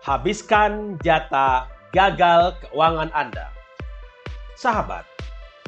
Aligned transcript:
Habiskan 0.00 0.96
jatah 1.04 1.68
gagal 1.92 2.56
keuangan 2.64 3.12
Anda. 3.12 3.52
Sahabat, 4.56 5.04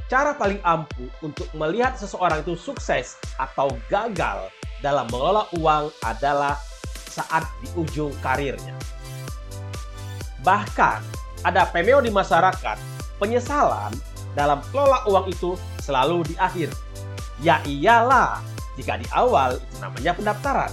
cara 0.09 0.33
paling 0.33 0.57
ampuh 0.65 1.13
untuk 1.21 1.45
melihat 1.53 2.01
seseorang 2.01 2.41
itu 2.41 2.57
sukses 2.57 3.21
atau 3.37 3.77
gagal 3.93 4.49
dalam 4.81 5.05
mengelola 5.13 5.45
uang 5.61 5.93
adalah 6.01 6.57
saat 7.13 7.45
di 7.61 7.69
ujung 7.77 8.09
karirnya. 8.25 8.73
Bahkan, 10.41 11.05
ada 11.45 11.69
pemeo 11.69 12.01
di 12.01 12.09
masyarakat, 12.09 12.81
penyesalan 13.21 13.93
dalam 14.33 14.65
kelola 14.73 15.05
uang 15.13 15.29
itu 15.29 15.61
selalu 15.85 16.25
di 16.25 16.41
akhir. 16.41 16.73
Ya 17.45 17.61
iyalah, 17.69 18.41
jika 18.81 18.97
di 18.97 19.05
awal 19.13 19.61
itu 19.61 19.77
namanya 19.77 20.17
pendaftaran. 20.17 20.73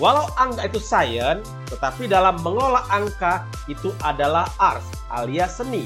Walau 0.00 0.32
angka 0.40 0.64
itu 0.64 0.80
science, 0.80 1.44
tetapi 1.68 2.08
dalam 2.08 2.40
mengelola 2.40 2.88
angka 2.88 3.44
itu 3.68 3.92
adalah 4.00 4.48
art 4.56 4.80
alias 5.12 5.60
seni. 5.60 5.84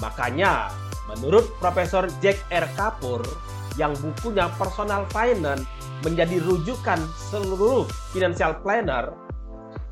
Makanya, 0.00 0.72
menurut 1.04 1.52
Profesor 1.60 2.08
Jack 2.24 2.40
R. 2.48 2.64
Kapur 2.80 3.20
yang 3.76 3.92
bukunya 4.00 4.48
Personal 4.56 5.04
Finance 5.12 5.68
menjadi 6.00 6.40
rujukan 6.40 6.96
seluruh 7.28 7.84
financial 8.16 8.56
planner, 8.64 9.12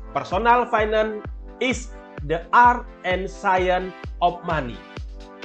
personal 0.09 0.65
finance 0.65 1.21
is 1.61 1.93
the 2.25 2.41
art 2.49 2.81
and 3.05 3.29
science 3.29 3.93
of 4.25 4.41
money. 4.41 4.77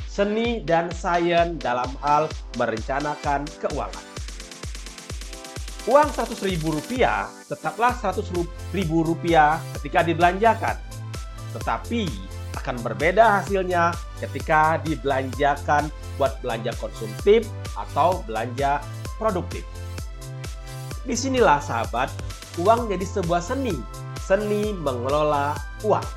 Seni 0.09 0.65
dan 0.65 0.88
sains 0.88 1.60
dalam 1.60 1.91
hal 2.01 2.32
merencanakan 2.57 3.45
keuangan. 3.60 4.13
Uang 5.84 6.09
100 6.09 6.41
ribu 6.48 6.73
rupiah 6.73 7.29
tetaplah 7.45 7.93
100 7.93 8.24
ribu 8.73 9.05
rupiah 9.05 9.61
ketika 9.77 10.01
dibelanjakan. 10.01 10.80
Tetapi 11.52 12.09
akan 12.57 12.80
berbeda 12.80 13.45
hasilnya 13.45 13.93
ketika 14.16 14.80
dibelanjakan 14.80 15.93
buat 16.16 16.40
belanja 16.40 16.73
konsumtif 16.80 17.45
atau 17.77 18.24
belanja 18.24 18.80
produktif. 19.21 19.60
Di 21.05 21.12
sinilah 21.12 21.60
sahabat, 21.60 22.09
uang 22.65 22.88
jadi 22.88 23.05
sebuah 23.05 23.45
seni, 23.45 23.77
seni 24.24 24.73
mengelola 24.73 25.52
uang. 25.85 26.09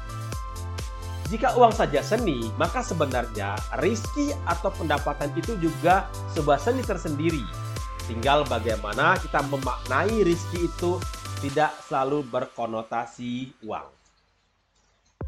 Jika 1.28 1.60
uang 1.60 1.76
saja 1.76 2.00
seni, 2.00 2.48
maka 2.56 2.80
sebenarnya 2.80 3.60
rizki 3.84 4.32
atau 4.48 4.72
pendapatan 4.72 5.28
itu 5.36 5.60
juga 5.60 6.08
sebuah 6.32 6.56
seni 6.56 6.80
tersendiri 6.88 7.67
Tinggal 8.08 8.48
bagaimana 8.48 9.20
kita 9.20 9.44
memaknai 9.52 10.24
rizki 10.24 10.64
itu 10.64 10.96
tidak 11.44 11.76
selalu 11.84 12.24
berkonotasi 12.32 13.52
uang. 13.68 13.84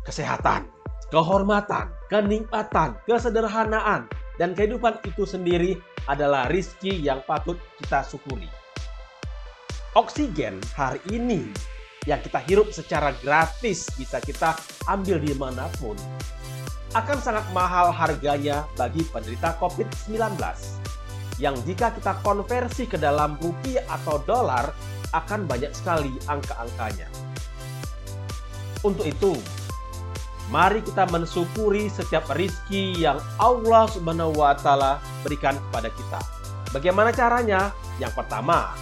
Kesehatan, 0.08 0.72
kehormatan, 1.12 1.92
kenikmatan, 2.08 2.96
kesederhanaan, 3.04 4.08
dan 4.40 4.56
kehidupan 4.56 4.96
itu 5.04 5.28
sendiri 5.28 5.76
adalah 6.08 6.48
rizki 6.48 6.96
yang 7.04 7.20
patut 7.28 7.60
kita 7.84 8.00
syukuri. 8.08 8.48
Oksigen 10.00 10.64
hari 10.72 11.04
ini 11.12 11.52
yang 12.08 12.24
kita 12.24 12.40
hirup 12.48 12.72
secara 12.72 13.12
gratis 13.20 13.92
bisa 14.00 14.24
kita 14.24 14.56
ambil 14.88 15.20
di 15.20 15.36
mana 15.36 15.68
pun 15.84 16.00
akan 16.96 17.18
sangat 17.20 17.44
mahal 17.52 17.92
harganya 17.92 18.64
bagi 18.80 19.04
penderita 19.12 19.54
COVID-19 19.60 20.40
yang 21.40 21.56
jika 21.64 21.96
kita 21.96 22.20
konversi 22.20 22.84
ke 22.86 23.00
dalam 23.00 23.40
rupiah 23.40 23.88
atau 23.88 24.20
dolar 24.28 24.76
akan 25.16 25.48
banyak 25.48 25.72
sekali 25.72 26.12
angka-angkanya. 26.28 27.08
Untuk 28.84 29.08
itu, 29.08 29.34
mari 30.52 30.84
kita 30.84 31.08
mensyukuri 31.10 31.88
setiap 31.88 32.28
rizki 32.36 32.96
yang 33.00 33.18
Allah 33.40 33.88
Subhanahu 33.88 34.36
wa 34.36 34.54
taala 34.56 35.00
berikan 35.24 35.56
kepada 35.68 35.90
kita. 35.92 36.20
Bagaimana 36.76 37.10
caranya? 37.10 37.74
Yang 37.98 38.14
pertama, 38.24 38.76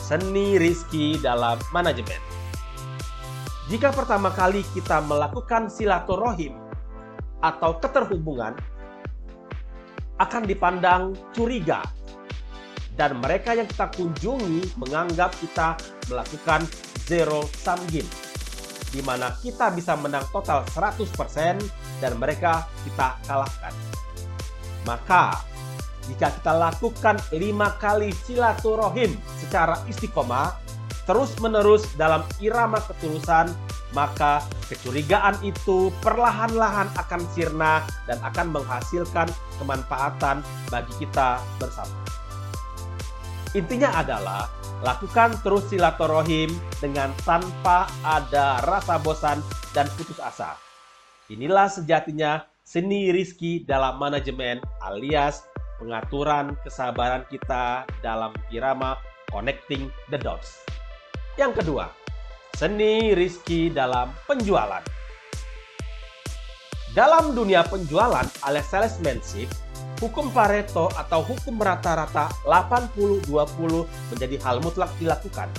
seni 0.00 0.56
rizki 0.56 1.20
dalam 1.20 1.60
manajemen. 1.70 2.18
Jika 3.68 3.92
pertama 3.94 4.32
kali 4.32 4.66
kita 4.74 5.02
melakukan 5.04 5.68
silaturahim 5.70 6.56
atau 7.44 7.76
keterhubungan, 7.78 8.56
akan 10.18 10.42
dipandang 10.46 11.14
curiga 11.34 11.82
dan 12.94 13.18
mereka 13.18 13.54
yang 13.54 13.66
kita 13.66 13.90
kunjungi 13.90 14.78
menganggap 14.78 15.34
kita 15.42 15.78
melakukan 16.06 16.62
zero 17.06 17.46
sum 17.62 17.80
game 17.90 18.08
di 18.94 19.02
mana 19.02 19.34
kita 19.42 19.74
bisa 19.74 19.98
menang 19.98 20.22
total 20.30 20.62
100% 20.70 21.02
dan 21.98 22.12
mereka 22.14 22.70
kita 22.86 23.18
kalahkan. 23.26 23.74
Maka, 24.86 25.42
jika 26.06 26.30
kita 26.30 26.52
lakukan 26.54 27.18
lima 27.34 27.74
kali 27.82 28.14
silaturahim 28.14 29.18
secara 29.42 29.82
istiqomah, 29.90 30.54
terus-menerus 31.10 31.90
dalam 31.98 32.22
irama 32.38 32.78
ketulusan, 32.86 33.50
maka 33.96 34.46
kecurigaan 34.70 35.34
itu 35.42 35.90
perlahan-lahan 35.98 36.86
akan 36.94 37.22
sirna 37.34 37.82
dan 38.06 38.22
akan 38.22 38.54
menghasilkan 38.54 39.26
kemanfaatan 39.58 40.38
bagi 40.70 40.92
kita 41.02 41.42
bersama. 41.58 42.03
Intinya 43.54 44.02
adalah 44.02 44.50
lakukan 44.82 45.38
terus 45.46 45.70
silaturahim 45.70 46.50
dengan 46.82 47.14
tanpa 47.22 47.86
ada 48.02 48.58
rasa 48.66 48.98
bosan 48.98 49.38
dan 49.70 49.86
putus 49.94 50.18
asa. 50.18 50.58
Inilah 51.30 51.70
sejatinya 51.70 52.42
seni 52.66 53.14
rizki 53.14 53.62
dalam 53.62 54.02
manajemen 54.02 54.58
alias 54.82 55.46
pengaturan 55.78 56.58
kesabaran 56.66 57.22
kita 57.30 57.86
dalam 58.02 58.34
irama 58.50 58.98
connecting 59.30 59.86
the 60.10 60.18
dots. 60.18 60.66
Yang 61.38 61.62
kedua, 61.62 61.94
seni 62.58 63.14
rizki 63.14 63.70
dalam 63.70 64.10
penjualan. 64.26 64.82
Dalam 66.90 67.38
dunia 67.38 67.62
penjualan 67.62 68.26
alias 68.42 68.66
salesmanship, 68.66 69.46
hukum 70.02 70.30
Pareto 70.34 70.90
atau 70.94 71.22
hukum 71.22 71.58
rata-rata 71.60 72.30
80-20 72.46 73.30
menjadi 74.10 74.36
hal 74.42 74.58
mutlak 74.64 74.90
dilakukan. 74.98 75.50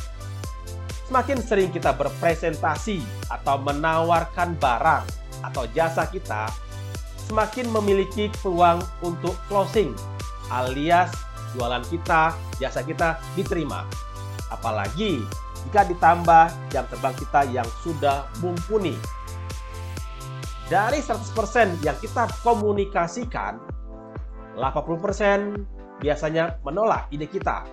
Semakin 1.05 1.37
sering 1.39 1.69
kita 1.69 1.93
berpresentasi 1.93 2.99
atau 3.29 3.61
menawarkan 3.61 4.57
barang 4.57 5.05
atau 5.45 5.69
jasa 5.77 6.09
kita, 6.09 6.49
semakin 7.29 7.69
memiliki 7.69 8.33
peluang 8.41 8.81
untuk 9.05 9.37
closing 9.45 9.93
alias 10.49 11.13
jualan 11.53 11.85
kita, 11.87 12.33
jasa 12.57 12.81
kita 12.81 13.21
diterima. 13.37 13.85
Apalagi 14.49 15.21
jika 15.69 15.81
ditambah 15.85 16.45
jam 16.69 16.85
terbang 16.89 17.15
kita 17.17 17.41
yang 17.49 17.69
sudah 17.81 18.29
mumpuni. 18.41 18.93
Dari 20.65 20.97
100% 20.97 21.85
yang 21.85 21.93
kita 22.01 22.25
komunikasikan, 22.41 23.61
80% 24.57 25.99
biasanya 25.99 26.59
menolak 26.63 27.07
ide 27.11 27.27
kita. 27.27 27.63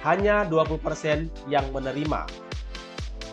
Hanya 0.00 0.48
20% 0.48 1.28
yang 1.52 1.68
menerima. 1.72 2.24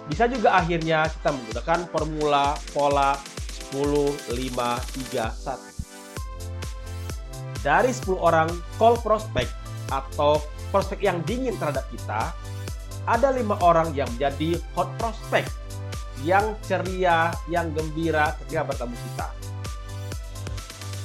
Bisa 0.07 0.28
juga 0.28 0.56
akhirnya 0.59 1.07
kita 1.07 1.31
menggunakan 1.31 1.79
formula 1.91 2.56
pola 2.72 3.16
10, 3.75 4.35
5, 4.35 4.35
3, 5.12 5.31
1. 7.59 7.63
Dari 7.63 7.91
10 7.91 8.16
orang 8.19 8.47
call 8.79 8.95
prospect 9.03 9.51
atau 9.91 10.39
prospek 10.72 11.00
yang 11.03 11.24
dingin 11.24 11.56
terhadap 11.59 11.88
kita, 11.91 12.31
ada 13.07 13.31
lima 13.31 13.56
orang 13.63 13.95
yang 13.95 14.07
menjadi 14.16 14.59
hot 14.75 14.91
prospect 15.00 15.47
yang 16.28 16.56
ceria, 16.68 17.31
yang 17.48 17.71
gembira 17.71 18.36
ketika 18.44 18.68
bertemu 18.68 18.95
kita. 18.95 19.46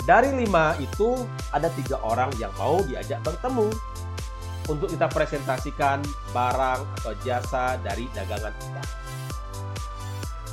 Dari 0.02 0.34
lima 0.34 0.74
itu 0.82 1.14
ada 1.54 1.70
tiga 1.78 1.94
orang 2.02 2.34
yang 2.34 2.50
mau 2.58 2.82
diajak 2.82 3.22
bertemu 3.22 3.70
untuk 4.66 4.90
kita 4.90 5.06
presentasikan 5.06 6.02
barang 6.34 6.82
atau 6.98 7.14
jasa 7.22 7.78
dari 7.86 8.10
dagangan 8.10 8.50
kita. 8.50 8.82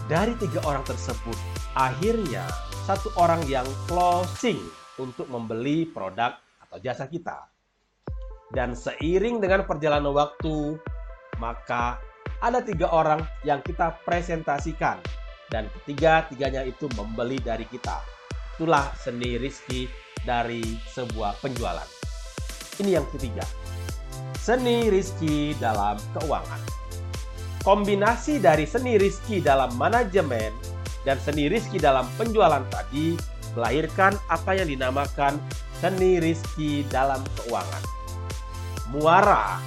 Dari 0.06 0.38
tiga 0.38 0.62
orang 0.70 0.86
tersebut, 0.86 1.34
akhirnya 1.74 2.46
satu 2.86 3.10
orang 3.18 3.42
yang 3.50 3.66
closing 3.90 4.62
untuk 5.02 5.26
membeli 5.34 5.90
produk 5.90 6.38
atau 6.70 6.78
jasa 6.78 7.10
kita. 7.10 7.50
Dan 8.54 8.78
seiring 8.78 9.42
dengan 9.42 9.66
perjalanan 9.66 10.14
waktu, 10.14 10.78
maka 11.42 11.98
ada 12.38 12.62
tiga 12.62 12.94
orang 12.94 13.26
yang 13.42 13.66
kita 13.66 13.98
presentasikan. 14.06 15.02
Dan 15.50 15.66
ketiga-tiganya 15.74 16.62
itu 16.70 16.86
membeli 16.94 17.42
dari 17.42 17.66
kita 17.66 18.19
Itulah 18.60 18.92
seni 19.00 19.40
rizki 19.40 19.88
dari 20.28 20.60
sebuah 20.92 21.40
penjualan. 21.40 21.88
Ini 22.84 23.00
yang 23.00 23.08
ketiga. 23.16 23.48
Seni 24.36 24.92
rizki 24.92 25.56
dalam 25.64 25.96
keuangan. 26.20 26.60
Kombinasi 27.64 28.44
dari 28.44 28.68
seni 28.68 29.00
rizki 29.00 29.40
dalam 29.40 29.72
manajemen 29.80 30.52
dan 31.08 31.16
seni 31.24 31.48
rizki 31.48 31.80
dalam 31.80 32.04
penjualan 32.20 32.60
tadi 32.68 33.16
melahirkan 33.56 34.20
apa 34.28 34.52
yang 34.60 34.68
dinamakan 34.68 35.40
seni 35.80 36.20
rizki 36.20 36.84
dalam 36.92 37.24
keuangan. 37.40 37.84
Muara 38.92 39.64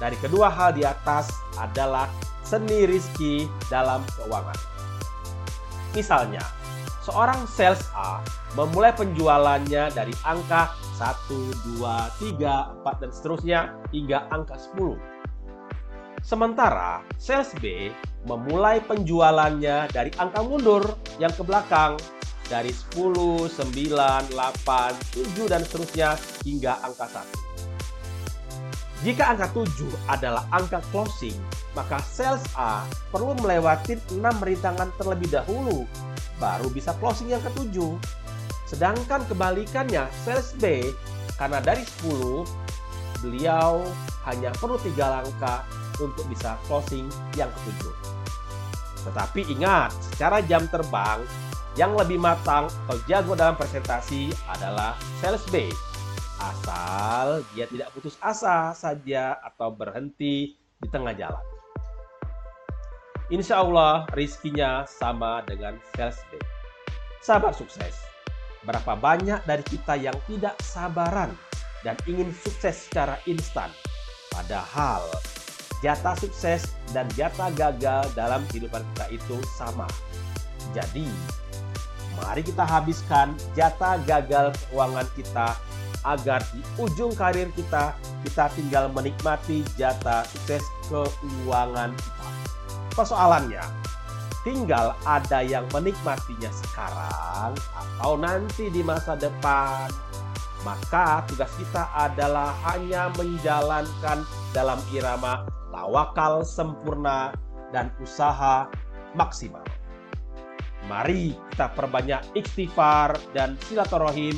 dari 0.00 0.16
kedua 0.16 0.48
hal 0.48 0.72
di 0.72 0.88
atas 0.88 1.28
adalah 1.60 2.08
seni 2.40 2.88
rizki 2.88 3.44
dalam 3.68 4.00
keuangan. 4.16 4.56
Misalnya, 5.92 6.61
seorang 7.02 7.44
sales 7.50 7.82
A 7.98 8.22
memulai 8.54 8.94
penjualannya 8.94 9.90
dari 9.90 10.14
angka 10.22 10.70
1, 10.96 11.82
2, 11.82 12.38
3, 12.38 12.86
4, 12.86 13.02
dan 13.02 13.10
seterusnya 13.10 13.60
hingga 13.90 14.30
angka 14.30 14.54
10 14.78 15.12
Sementara 16.22 17.02
sales 17.18 17.50
B 17.58 17.90
memulai 18.30 18.78
penjualannya 18.78 19.90
dari 19.90 20.14
angka 20.22 20.46
mundur 20.46 20.94
yang 21.18 21.34
ke 21.34 21.42
belakang 21.42 21.98
dari 22.46 22.70
10, 22.70 23.50
9, 23.50 24.30
8, 24.30 24.30
7 24.30 25.50
dan 25.50 25.66
seterusnya 25.66 26.14
hingga 26.46 26.78
angka 26.86 27.10
1. 29.02 29.02
Jika 29.02 29.34
angka 29.34 29.50
7 29.50 29.66
adalah 30.06 30.46
angka 30.54 30.78
closing, 30.94 31.34
maka 31.72 32.00
sales 32.04 32.44
A 32.56 32.84
perlu 33.08 33.32
melewati 33.40 33.96
6 34.12 34.20
rintangan 34.20 34.92
terlebih 35.00 35.32
dahulu 35.32 35.88
baru 36.36 36.68
bisa 36.68 36.92
closing 37.00 37.32
yang 37.32 37.42
ketujuh. 37.44 37.96
Sedangkan 38.68 39.24
kebalikannya 39.28 40.08
sales 40.24 40.56
B 40.58 40.92
karena 41.36 41.60
dari 41.60 41.84
10 42.04 42.44
beliau 43.22 43.84
hanya 44.26 44.50
perlu 44.58 44.76
tiga 44.82 45.20
langkah 45.20 45.62
untuk 46.02 46.26
bisa 46.26 46.58
closing 46.66 47.06
yang 47.38 47.48
ketujuh. 47.62 47.94
Tetapi 49.02 49.50
ingat, 49.50 49.90
secara 50.14 50.38
jam 50.46 50.66
terbang, 50.70 51.22
yang 51.74 51.96
lebih 51.96 52.20
matang 52.20 52.68
atau 52.86 52.96
jago 53.08 53.32
dalam 53.32 53.56
presentasi 53.56 54.30
adalah 54.46 54.94
sales 55.18 55.42
B. 55.48 55.72
Asal 56.38 57.46
dia 57.54 57.70
tidak 57.70 57.94
putus 57.94 58.18
asa 58.18 58.74
saja 58.74 59.38
atau 59.40 59.70
berhenti 59.72 60.58
di 60.58 60.88
tengah 60.90 61.14
jalan. 61.14 61.51
Insya 63.32 63.64
Allah 63.64 64.04
rizkinya 64.12 64.84
sama 64.84 65.40
dengan 65.48 65.80
sales 65.96 66.20
B. 66.28 66.36
Sahabat 67.24 67.56
sukses, 67.56 67.96
berapa 68.60 68.92
banyak 68.92 69.40
dari 69.48 69.64
kita 69.64 69.96
yang 69.96 70.12
tidak 70.28 70.52
sabaran 70.60 71.32
dan 71.80 71.96
ingin 72.04 72.28
sukses 72.44 72.84
secara 72.84 73.16
instan. 73.24 73.72
Padahal 74.36 75.00
jatah 75.80 76.12
sukses 76.20 76.76
dan 76.92 77.08
jatah 77.16 77.48
gagal 77.56 78.04
dalam 78.12 78.44
kehidupan 78.52 78.84
kita 78.92 79.16
itu 79.16 79.40
sama. 79.56 79.88
Jadi, 80.76 81.08
mari 82.20 82.44
kita 82.44 82.68
habiskan 82.68 83.32
jatah 83.56 83.96
gagal 84.04 84.52
keuangan 84.68 85.08
kita 85.16 85.56
agar 86.04 86.44
di 86.52 86.60
ujung 86.76 87.16
karir 87.16 87.48
kita, 87.56 87.96
kita 88.28 88.52
tinggal 88.52 88.92
menikmati 88.92 89.64
jatah 89.80 90.20
sukses 90.28 90.60
keuangan 90.92 91.96
kita. 91.96 92.21
Persoalannya, 92.92 93.64
tinggal 94.44 94.92
ada 95.08 95.40
yang 95.40 95.64
menikmatinya 95.72 96.52
sekarang 96.52 97.52
atau 97.56 98.20
nanti 98.20 98.68
di 98.68 98.84
masa 98.84 99.16
depan. 99.16 99.88
Maka 100.62 101.26
tugas 101.26 101.50
kita 101.58 101.90
adalah 101.90 102.54
hanya 102.70 103.10
menjalankan 103.18 104.22
dalam 104.54 104.78
irama 104.94 105.42
tawakal 105.72 106.44
sempurna, 106.46 107.34
dan 107.72 107.88
usaha 107.98 108.68
maksimal. 109.16 109.64
Mari 110.86 111.32
kita 111.50 111.72
perbanyak 111.72 112.20
istighfar 112.36 113.16
dan 113.32 113.56
silaturahim 113.66 114.36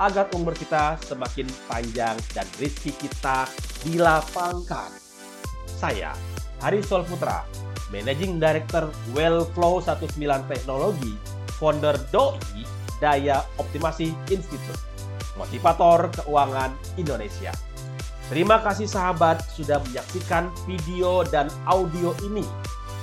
agar 0.00 0.32
umur 0.32 0.56
kita 0.56 0.96
semakin 1.04 1.44
panjang 1.68 2.16
dan 2.32 2.48
rezeki 2.56 2.96
kita 2.96 3.44
dilapangkan. 3.84 4.88
Saya, 5.68 6.16
Hari 6.64 6.80
Sol 6.80 7.04
Putra, 7.04 7.44
Managing 7.90 8.38
Director 8.38 8.88
Wellflow 9.12 9.82
19 9.82 10.16
Teknologi, 10.46 11.14
founder 11.58 11.98
DOI 12.14 12.62
Daya 13.02 13.42
Optimasi 13.58 14.14
Institute, 14.30 14.80
motivator 15.34 16.08
keuangan 16.22 16.70
Indonesia. 16.96 17.50
Terima 18.30 18.62
kasih 18.62 18.86
sahabat 18.86 19.42
sudah 19.50 19.82
menyaksikan 19.90 20.54
video 20.62 21.26
dan 21.26 21.50
audio 21.66 22.14
ini. 22.22 22.46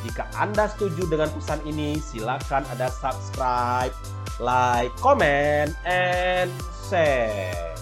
Jika 0.07 0.23
Anda 0.39 0.71
setuju 0.71 1.09
dengan 1.11 1.27
pesan 1.35 1.59
ini, 1.67 1.99
silakan 1.99 2.63
ada 2.71 2.87
subscribe, 2.87 3.91
like, 4.39 4.93
comment, 5.03 5.75
and 5.83 6.47
share. 6.87 7.76